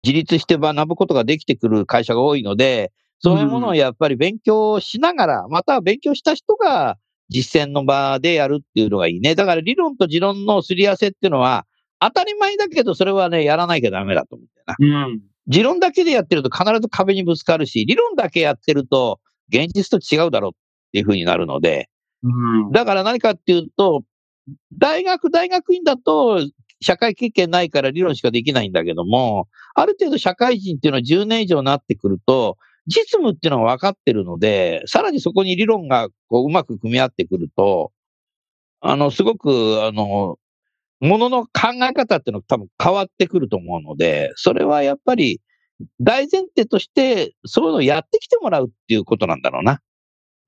[0.03, 6.97] 自立して学ぶことができてくる会社が多いので、そういうものをやっぱり勉強しながら、または勉強した人が
[7.29, 9.35] 実践の場でやるっていうのがいいね。
[9.35, 11.67] だから理論と持論のすり合わせっていうのは
[12.05, 15.07] 当たり前だけど、それはね、やらなきゃダメだと思うんだよな。
[15.07, 15.21] うん。
[15.47, 20.57] 持論だけでやってると必ず壁にぶつかるし、理論だけやってると現実と違うだろうっ
[20.93, 21.89] ていうふうになるので、
[22.23, 22.73] うん。
[22.73, 24.03] だから何かっていうと、
[24.79, 26.41] 大学、大学院だと
[26.81, 37.93] 社会経験ないから理論しかできないんだけども、ある程度社会人っていうのは10年以上になってくると、実務っていうのは分かってるので、さらにそこに理論がこううまく組み合ってくると、
[38.81, 40.37] あの、すごく、あの、
[41.05, 45.41] ものの考え方っていうのが多分変わってくると思うので、それはやっぱり
[46.01, 49.81] 大前提として、そういうのをやってきてもらうっていうことなんだろうな。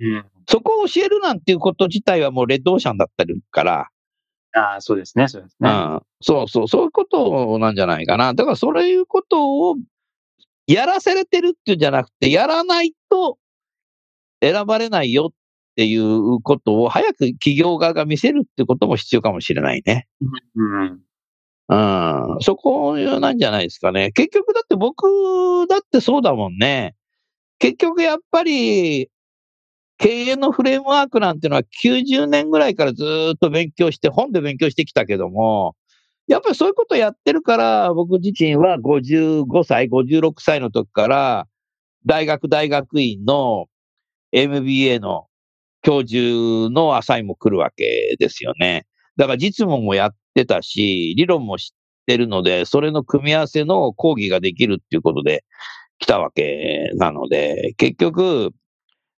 [0.00, 0.24] うん。
[0.48, 3.88] そこを教えるなんていうこと自体はもうレッドオーシャンだったりから、
[4.54, 5.68] ああ、そうですね、そうですね。
[5.68, 8.32] うん、そうそう、そういうことなんじゃないかな。
[8.32, 9.76] だからそういうことを
[10.66, 13.36] やらせれてるっていうんじゃなくて、やらないと
[14.40, 15.35] 選ばれないよっ
[15.76, 20.08] っていうことを早く企業側が見せるってことも必要かもしれないね。
[20.54, 21.00] うん。
[22.40, 24.10] そこなんじゃないですかね。
[24.12, 25.04] 結局だって僕
[25.68, 26.94] だってそうだもんね。
[27.58, 29.10] 結局やっぱり
[29.98, 35.74] 経営のフレームワークなんていうのは90年ぐらいからずっと勉強して、本で勉強してきたけども、
[36.26, 41.46] やっぱりそういうことやってるから、僕自身は55歳、56歳の時から、
[42.04, 43.66] 大学大学院の
[44.32, 45.26] MBA の
[45.86, 48.86] 教授のアサインも来るわけですよね。
[49.16, 51.68] だから実務もやってたし、理論も知っ
[52.06, 55.44] てるので、それの組み合わせの講義ができるっていうことで
[56.00, 58.50] 来たわけなので、結局、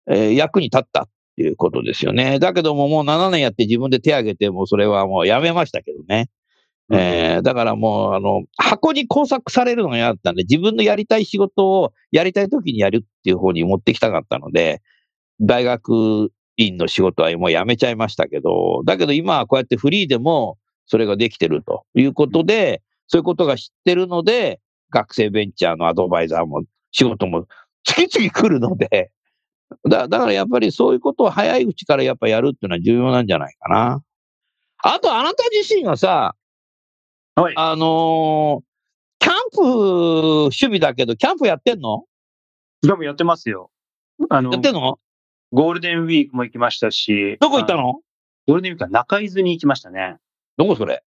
[0.09, 2.37] えー役に立ったっていうことですよね。
[2.37, 6.27] だけどももう7年やって自分で手挙げて、もうそれはもうやめましたけどね。
[6.91, 14.81] えーだからもう、あの、箱に工作されるのが嫌だったんで、自分のやりたい仕事をやりたい時にやるっていう方に持ってきたかったので、
[15.39, 27.45] 大学院の仕事はもうやめちゃいましたけど、だけど今はこうやってフリーでもそれができてるということで、そういうことが知ってるので、学生ベンチャーのアドバイザーも仕事も
[27.83, 29.11] 次々来るので、
[29.87, 34.01] だだからやっぱりそういうことを早いうちからやっぱやるっていうのは重要なんじゃないかな。
[34.83, 36.35] あとあなた自身がさ、
[37.35, 37.53] はい。
[37.55, 38.67] あのー
[39.19, 42.03] キャンプ趣味だけど、キャンプやってんの？
[42.83, 43.71] でもやってますよ。
[44.29, 44.99] あのやっ、てんの？
[45.51, 47.37] ゴールデンウィークも行きましたし。
[47.41, 48.01] あどこ行ったの？
[48.47, 50.17] ゴールデンウィークは中伊豆に行きましたね。
[50.57, 51.03] どこそれ？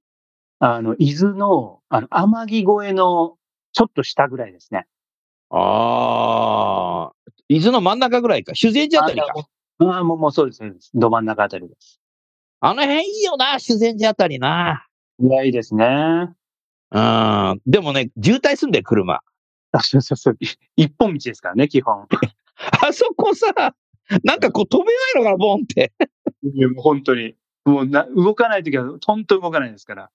[0.59, 3.37] あの、伊豆の、あの、天城越えの、
[3.71, 4.87] ちょっと下ぐらいですね。
[5.51, 8.55] ああ、伊豆の真ん中ぐらいか。
[8.55, 9.33] 修善寺あたりか。
[9.79, 10.91] ああ、もう、もうそうです、そうです。
[10.93, 11.99] ど真ん中あたりです。
[12.59, 14.85] あの辺いいよな、修善寺あたりな。
[15.19, 15.85] いや、いいですね。
[16.91, 17.61] うん。
[17.65, 19.21] でもね、渋滞すんだよ、車。
[19.71, 20.37] あ、そうそうそう。
[20.75, 22.07] 一本道ですからね、基本。
[22.85, 23.75] あそこさ、
[24.23, 25.93] なんかこう飛べないのかな、ボンって。
[26.43, 27.35] いや、もう本当に。
[27.65, 30.09] もうな、動かないときは、本当動かないですから。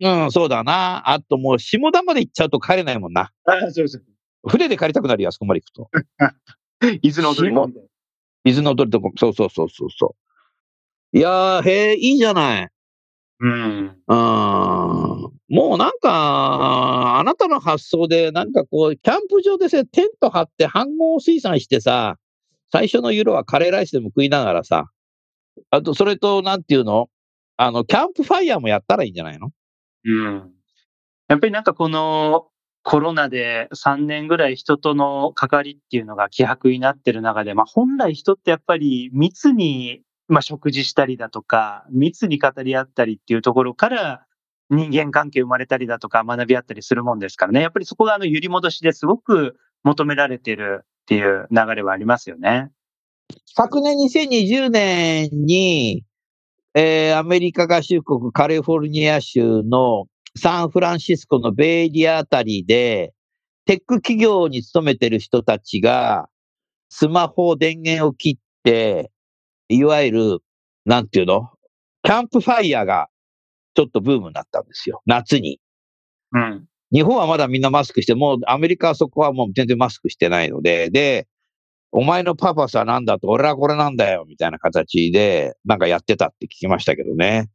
[0.00, 1.08] うん、そうだな。
[1.10, 3.32] あともう、下田まで行っちゃうと帰れないもんな。
[3.44, 4.02] ああ、そうそう。
[4.48, 5.90] 船で帰りたくなるよ、あそこまで行くと。
[7.02, 7.88] 伊豆の踊り子みたいな。
[8.44, 10.16] 伊豆の鳥とこ、そうそうそうそうそ
[11.12, 11.18] う。
[11.18, 12.68] いやー、へえ、いいじゃない。
[13.40, 13.96] うん。
[14.06, 15.32] うん。
[15.48, 22.18] もうなんか、あなたの発想で、なんかこう、キャンプ場でさ、テント張って飯合水産してさ、
[22.72, 24.86] 最初の夜はカレーライスでも食いながらさ、
[25.70, 27.08] あと、それと、なんていうの？
[27.58, 29.50] あの、キャンプファイヤーもやったらいいんじゃないの？
[30.04, 30.50] うん。
[31.28, 32.46] やっぱりなんかこの、
[32.82, 44.24] コロナで3年ぐらい人との関わりっていうのが希薄になってる中で、まあ本来人ってやっぱり密に、まあ食事したりだとか、密に語り合ったりっていうところから
[44.70, 47.60] 人間関係生まれたりだとか学び合ったりするもんですからね。
[47.60, 52.70] やっぱりそこがあの揺り戻しですごく求められてるっていう流れはありますよね。
[53.46, 56.04] 昨年2020年に、
[56.74, 63.12] えー、アメリカ合衆国カリフォルニア州のサンフランシスコのベイエリアあたりで、
[63.66, 66.28] テック企業に勤めてる人たちが、
[66.88, 69.10] スマホ電源を切って、
[69.68, 70.38] いわゆる、
[70.84, 71.50] なんていうの？
[72.02, 73.08] キャンプファイヤーが
[73.74, 75.02] ちょっとブームになったんですよ。
[75.06, 75.60] 夏に。
[76.32, 76.66] うん。
[76.92, 81.26] 日本はまだみんなマスクして、もうアメリカはそこはもう全然マスクしてないので、で、
[81.90, 87.50] お前のパパさなんだと、俺はこれなんだよ、みたいな形で、なんかやってたって聞きましたけどね。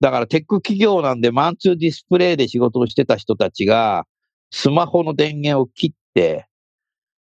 [0.00, 4.06] だからテック企業なんでマンツーディスプレイで仕事をしてた人たちが、
[4.50, 6.46] スマホの電源を切って、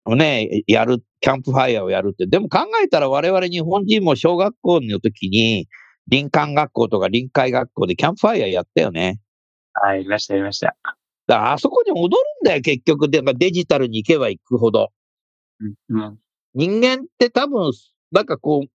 [0.05, 2.27] ね、やる、キャンプファイヤーをやるって。
[2.27, 5.67] でも考えたら我々日本人も小学校の時に、
[6.09, 9.19] 林間学校とか臨海学校でキャンプファイヤーやったよね。
[9.73, 10.98] はい、やりました、やりました。
[11.29, 13.07] だからあそこに戻るんだよ、結局。
[13.07, 14.89] でデジタルに行けば行くほど。
[15.59, 16.17] うん、うん、
[16.55, 17.71] 人間って多分、
[18.11, 18.69] なんかこう、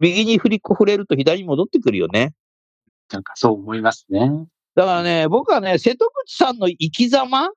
[0.00, 2.32] 右に振り触れると左に戻ってくるよね。
[3.12, 4.30] なんかそう思いますね。
[4.74, 7.50] だからね、僕はね、瀬戸口さんの生き様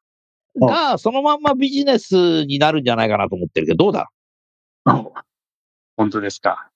[0.59, 4.09] がそのまんまビジネスになるんじゃないかなと思ってるけど、どうだ？
[5.95, 6.69] 本当ですか。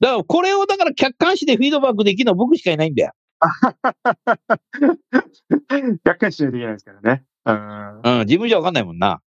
[0.00, 3.12] だからこれをだから客観視でフィードバックできるのは僕しかいないんだよ。
[6.04, 7.24] 客観視できないですからね。
[7.46, 8.00] うん。
[8.02, 9.20] うん、自分じゃわかんないもんな。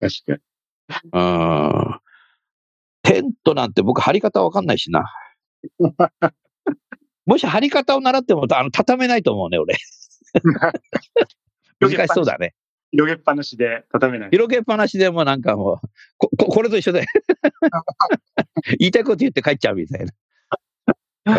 [0.00, 0.38] 確かに。
[1.12, 2.00] うん。
[3.02, 5.04] テントなんて僕貼り方わかんないしな。
[7.26, 9.76] もし貼り方を習っても、あの、畳めないと思うね、俺。
[11.80, 12.54] 難しそうだね。
[12.90, 14.30] 広げっぱなしで畳めない。
[14.30, 15.76] 広げっぱなしでもなんかもう、
[16.16, 17.04] こ、ここれと一緒で
[18.78, 20.06] 言いたいこと言って帰っちゃうみたい
[21.26, 21.26] な。
[21.26, 21.32] う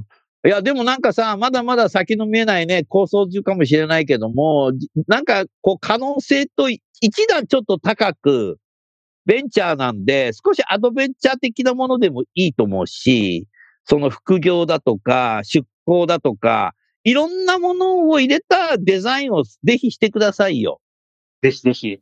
[0.00, 0.06] ん。
[0.44, 4.72] いや、でもなんかさ、まだまだ先の見えないね、構想中かもしれないけども、
[5.06, 6.80] なんかこう可能性と一
[7.28, 8.58] 段ちょっと高く、
[9.24, 13.46] ベンチャーなんで、少しアドベンチャー的なものでもいいと思うし、
[13.84, 16.74] その副業だとか、出向だとか、
[17.04, 20.80] いろんなものを入れたデザインをぜひしてくださいよ。
[21.42, 21.98] ぜひぜひ。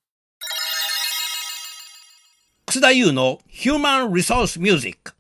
[2.67, 5.13] 楠田優の Human Resource Music。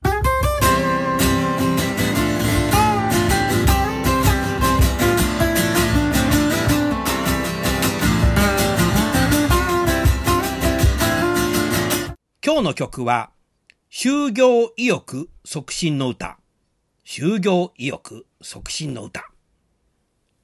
[12.60, 13.30] 今日の曲は、
[13.90, 16.36] 就業意欲促進の歌。
[17.06, 19.30] 就業意欲促進の歌。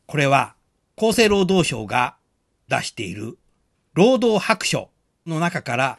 [0.07, 0.55] これは
[0.97, 2.17] 厚生労働省が
[2.69, 3.37] 出している
[3.93, 4.89] 労働白書
[5.27, 5.99] の中から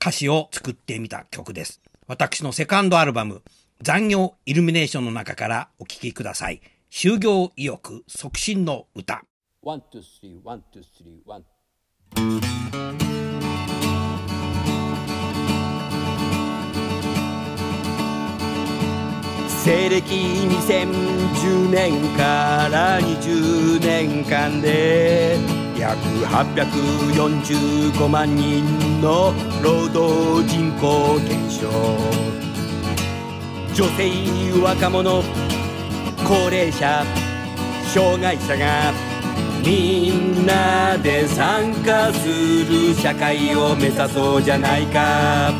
[0.00, 1.82] 歌詞を作ってみた曲です。
[2.06, 3.42] 私のセカンドアルバム
[3.82, 6.62] 残業イルミネーションの中からお聴きください。
[6.90, 9.22] 就業意欲促進の歌。
[9.60, 11.44] One, two, three, one, two, three, one.
[19.66, 25.36] 西暦2010年から20年間で
[25.76, 28.62] 約845万人
[29.02, 31.68] の労働人口減少。
[33.74, 34.08] 女性
[34.62, 35.24] 若者
[36.24, 37.04] 高齢者
[37.92, 38.92] 障害者が
[39.64, 45.52] みんなで参加する社会を目指そうじゃないか。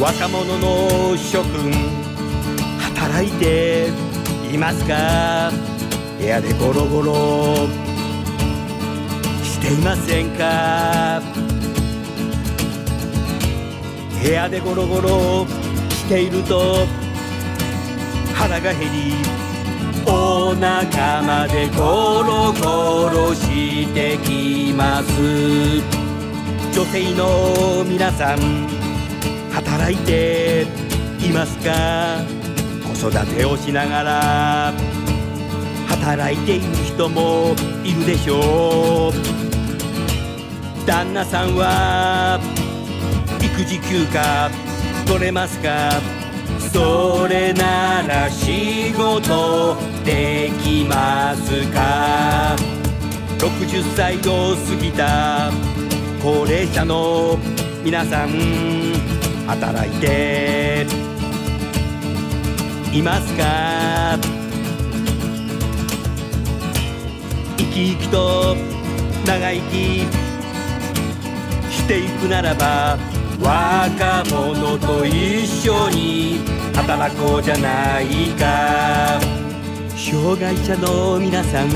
[0.00, 2.01] 若者の諸君
[3.02, 3.88] 働いて
[4.52, 5.50] いますか？
[6.18, 7.12] 部屋でゴロゴロ。
[9.42, 11.20] していませんか？
[14.22, 15.46] 部屋でゴロゴロ。
[15.90, 16.86] していると
[18.34, 19.14] 腹が減り
[20.06, 25.10] お腹までゴロゴロしてきます。
[26.72, 28.68] 女性の皆さん
[29.50, 30.66] 働いて
[31.20, 32.41] いますか？
[33.02, 34.72] 育てをしながら
[35.88, 39.12] 働いている人もいるでしょう。
[40.86, 42.38] 旦那さんは
[43.40, 44.50] 育児休暇
[45.04, 46.00] 取れますか？
[46.72, 52.54] それなら仕事できますか
[53.38, 55.50] ？60歳を過ぎた
[56.22, 57.36] 高齢者の
[57.84, 58.30] 皆さん
[59.48, 60.71] 働いて
[62.92, 64.18] いますか？
[67.56, 68.54] 生き生きと
[69.26, 70.06] 長生き
[71.72, 72.98] していくならば
[73.40, 76.40] 若者と一緒に
[76.74, 79.18] 働こうじゃないか。
[79.96, 81.70] 障害者の皆さん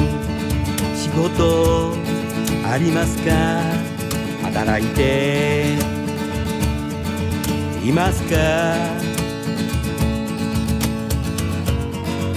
[0.94, 1.94] 仕事
[2.70, 3.30] ありますか？
[4.42, 5.76] 働いて
[7.82, 9.05] いますか？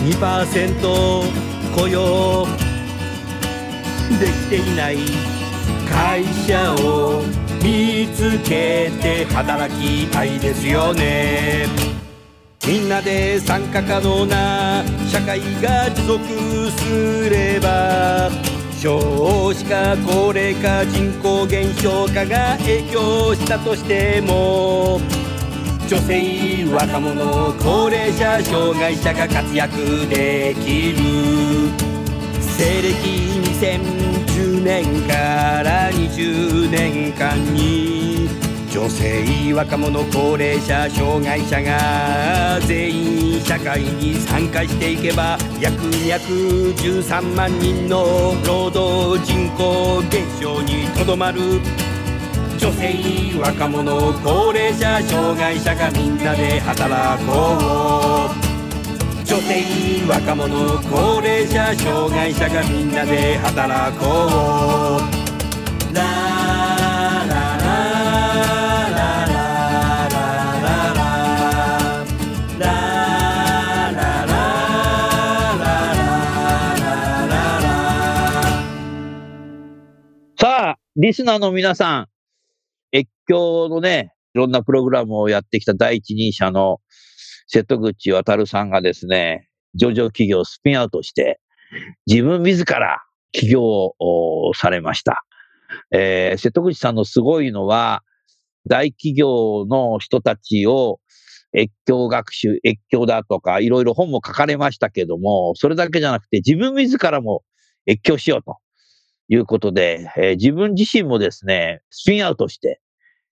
[0.06, 1.24] 2%
[1.76, 2.48] 雇用。
[4.20, 4.98] できていない
[5.88, 7.22] 会社を
[7.64, 11.68] 見つけて働きたいですよね。
[12.68, 16.24] みんなで参加可能な社会が持続
[16.72, 18.30] すれば
[18.78, 25.00] 少子化高齢化人口減少化が影響したとしても
[25.90, 29.76] 女性若者高齢者障害者が活躍
[30.08, 31.00] できる
[32.40, 32.94] 西暦
[33.58, 38.30] 2010年から20年間に
[38.72, 51.89] 女性若者高齢者障害者が全員社会に参加していけば約213万人の労働人口減少にとどまる。
[52.60, 59.26] 女性若者高齢者障害者がみんなで働こう。
[59.26, 65.96] 女性若者高齢者障害者がみんなで働こう。
[65.96, 66.40] ララ
[80.98, 82.08] リスナーの皆さん、
[83.30, 86.80] 越境のね、いろんなプログラムをやってきた第一人者の
[87.48, 91.40] 瀬戸口渉さんがですね、上場企業をスピンアウトして、
[92.08, 95.24] 自分自ら起業をされました。
[95.92, 98.04] えー瀬戸口さんのすごいのは、
[98.68, 101.00] 大企業の人たちを
[101.56, 107.44] 越境学習、越境だとか、いろいろ本も書かれましたけども、それだけじゃなくて自分自らも
[107.88, 108.58] 越境しようと
[109.28, 112.80] いうことで、えー自分自身もですね、スピンアウトして、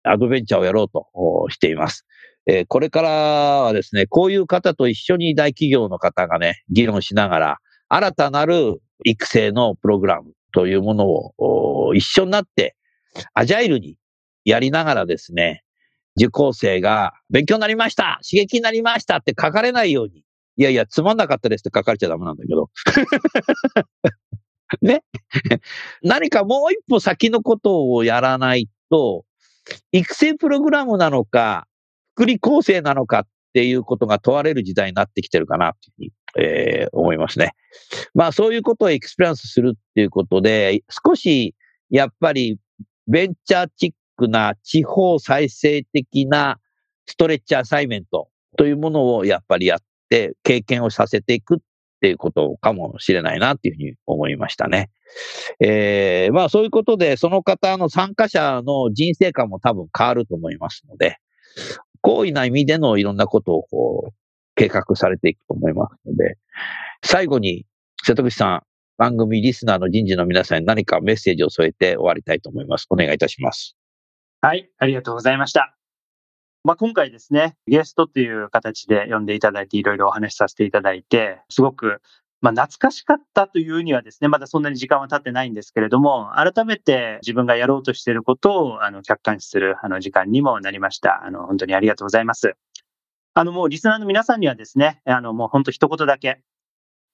[0.06, 1.06] アドベンチャーをやろうと
[1.50, 2.06] しています。
[2.46, 12.76] えこれからはですね、こういう方と一緒に大企業の方がね、議論しながら、新たなる育成のプログラムというものを一緒になって、
[13.34, 13.96] アジャイルに
[14.44, 15.62] やりながらですね、
[16.16, 20.22] 受講生が勉強になりました刺激になりましたって書かれないように。
[20.58, 22.70] いやいや、つまんなかったですって書かれちゃダメなんだけど。
[24.80, 25.02] ね。
[26.02, 29.24] 何かもう一歩先のことをやらないと、
[29.92, 31.66] 育成プログラムなのか、
[32.14, 37.52] 福利厚生なのかっていうことが問われる時代になってきてるかなというふうに、えー思いますね。
[38.14, 41.54] まあそういうことを experience するっていうことで、少し
[41.90, 42.58] やっぱり
[43.06, 46.58] ベンチャーチックな地方再生的な
[47.06, 51.58] ストレッチアサイメントというものをやっぱりやって経験をさせていくっ
[51.96, 54.90] っていうことかもしれないなっていうふうに思いましたね。
[55.60, 61.16] えーまあそういうことで、その方の参加者の人生観も多分変わると思いますので、
[62.02, 64.14] 好意な意味でのいろんなことをこう
[64.54, 66.36] 計画されていくと思いますので、
[67.04, 67.66] 最後に
[68.04, 68.62] 瀬戸口さん、
[68.98, 72.86] 番組リスナーの人事の皆さんに何かメッセージを添えて終わりたいと思います。
[72.90, 73.76] お願いいたします。
[74.40, 75.76] はい、ありがとうございました。
[76.66, 82.02] まあ、今回ですね、ゲストという形で呼んでいただいて、いろいろお話しさせていただいて、すごく、
[82.40, 91.24] まあ、懐かしかったというにはですね、まだそんなに時間は経ってないんですけれども、改めて自分がやろうとしていることを、あの、客観視する、あの、時間にもなりました。
[91.24, 92.56] あの、本当にありがとうございます。
[93.34, 96.40] あの、もうリスナーの皆さんにはですね、あの、もう本当一言だけ、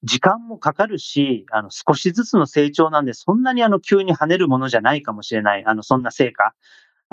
[0.03, 6.55] 時間もかかるし、あの、少しずつの成長なんで、そんなにあの、急に跳ねるものじゃないかもしれない、あの、そんな成果。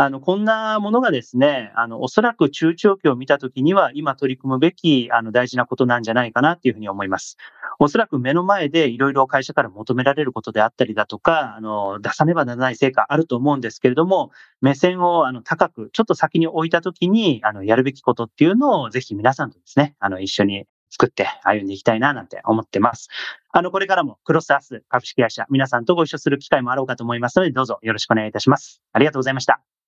[0.01, 7.35] あの、こんなものがですね、あの、おそらく中長期を見たときには、今取り組むべき、あの、大事なことなんじゃないかなっていうふうに思います。
[7.79, 14.31] おそらく目の前でいろいろ会社から求められることであったりだとか、あの、出さねばならない成果あると思うんですけれども、
[14.61, 23.09] 目線をあの高く、ちょっと先に置いたときに、あの、やるべきことっていうのをぜひ皆さんとですね、あの、一緒に作って歩んでいきたいななんて思ってます。
[23.51, 28.81] あの、これからもクロスアス株式会社、皆さんとご一緒する機会もあろうかと思いますので、どうぞよろしくお願いいたします。
[28.93, 29.78] ありがとうございました。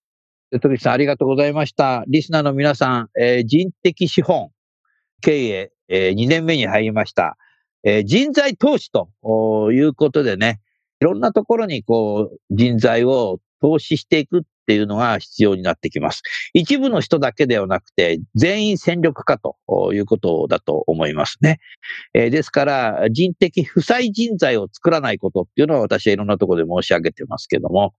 [0.51, 2.03] 瀬戸口さん、ありがとうございました。
[2.07, 4.49] リスナーの皆さん、えー人的資本
[5.21, 7.37] 経営、え2年目に入りました。
[7.83, 9.09] えー人材投資と
[9.71, 10.59] いうことでね、
[10.99, 16.21] いろんなところにこう人材を投資していくっっていうのが必要になってきます。
[16.53, 19.57] 一部の人だけではなくて、全員戦力化と
[19.93, 21.59] いうことだと思いますね。
[22.13, 27.95] えー、ですから、人的負債人材を作らないことっていうのは私はいろんなところで申し上げてますけども、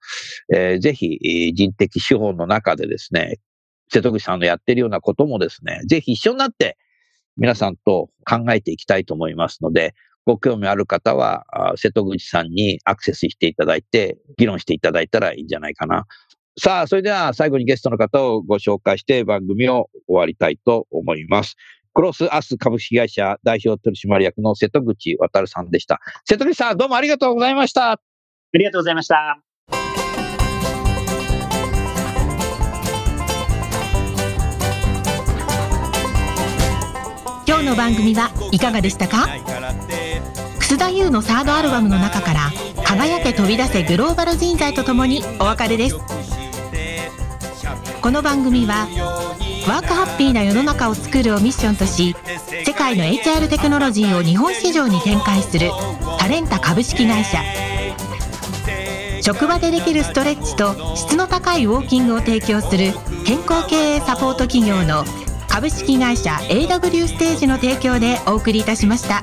[0.54, 3.38] えー、ぜひ人的資本の中でですね、
[3.92, 6.76] 瀬戸口さんのやってるようなこともですね、ぜひ一緒になって
[7.36, 9.94] 皆さんと考えていきたいと思いますので、
[10.24, 11.44] ご興味ある方は、
[11.76, 16.06] 瀬戸口さんにアクセスしていただいて、議論していただいたらいいんじゃないかな。
[16.60, 21.56] さあ、それでは最後にゲストの方をご紹介して番組を終わりたいと思います。
[21.94, 26.00] クロスアス株式会社代表取締役の瀬戸口渉さんでした。
[26.26, 27.92] 瀬戸口さん、どうもありがとうございました。
[27.92, 28.00] あ
[28.52, 29.40] りがとうございました。
[37.48, 39.26] 今日の番組はいかがでしたか？
[40.58, 42.50] 楠田優のサードアルバムの中から
[42.84, 45.96] 「輝け飛び出せグローバル人材」とともにお別れです
[48.02, 48.88] この番組は
[49.68, 52.16] ワークハッピーな世の中を作るをミッションとし
[52.66, 55.70] 世界の HR テクノロジーを日本市場に展開する
[56.18, 57.38] タレンタ株式会社。
[59.22, 62.92] 職場でできるストレッチと質の高いウォーキングを提供する
[63.24, 65.04] 健康経営サポート企業の
[65.48, 69.22] 株式会社 AW ステージの提供でお送りいたしました。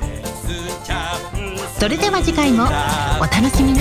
[1.80, 2.66] それでは次回も
[3.20, 3.80] お楽しみに。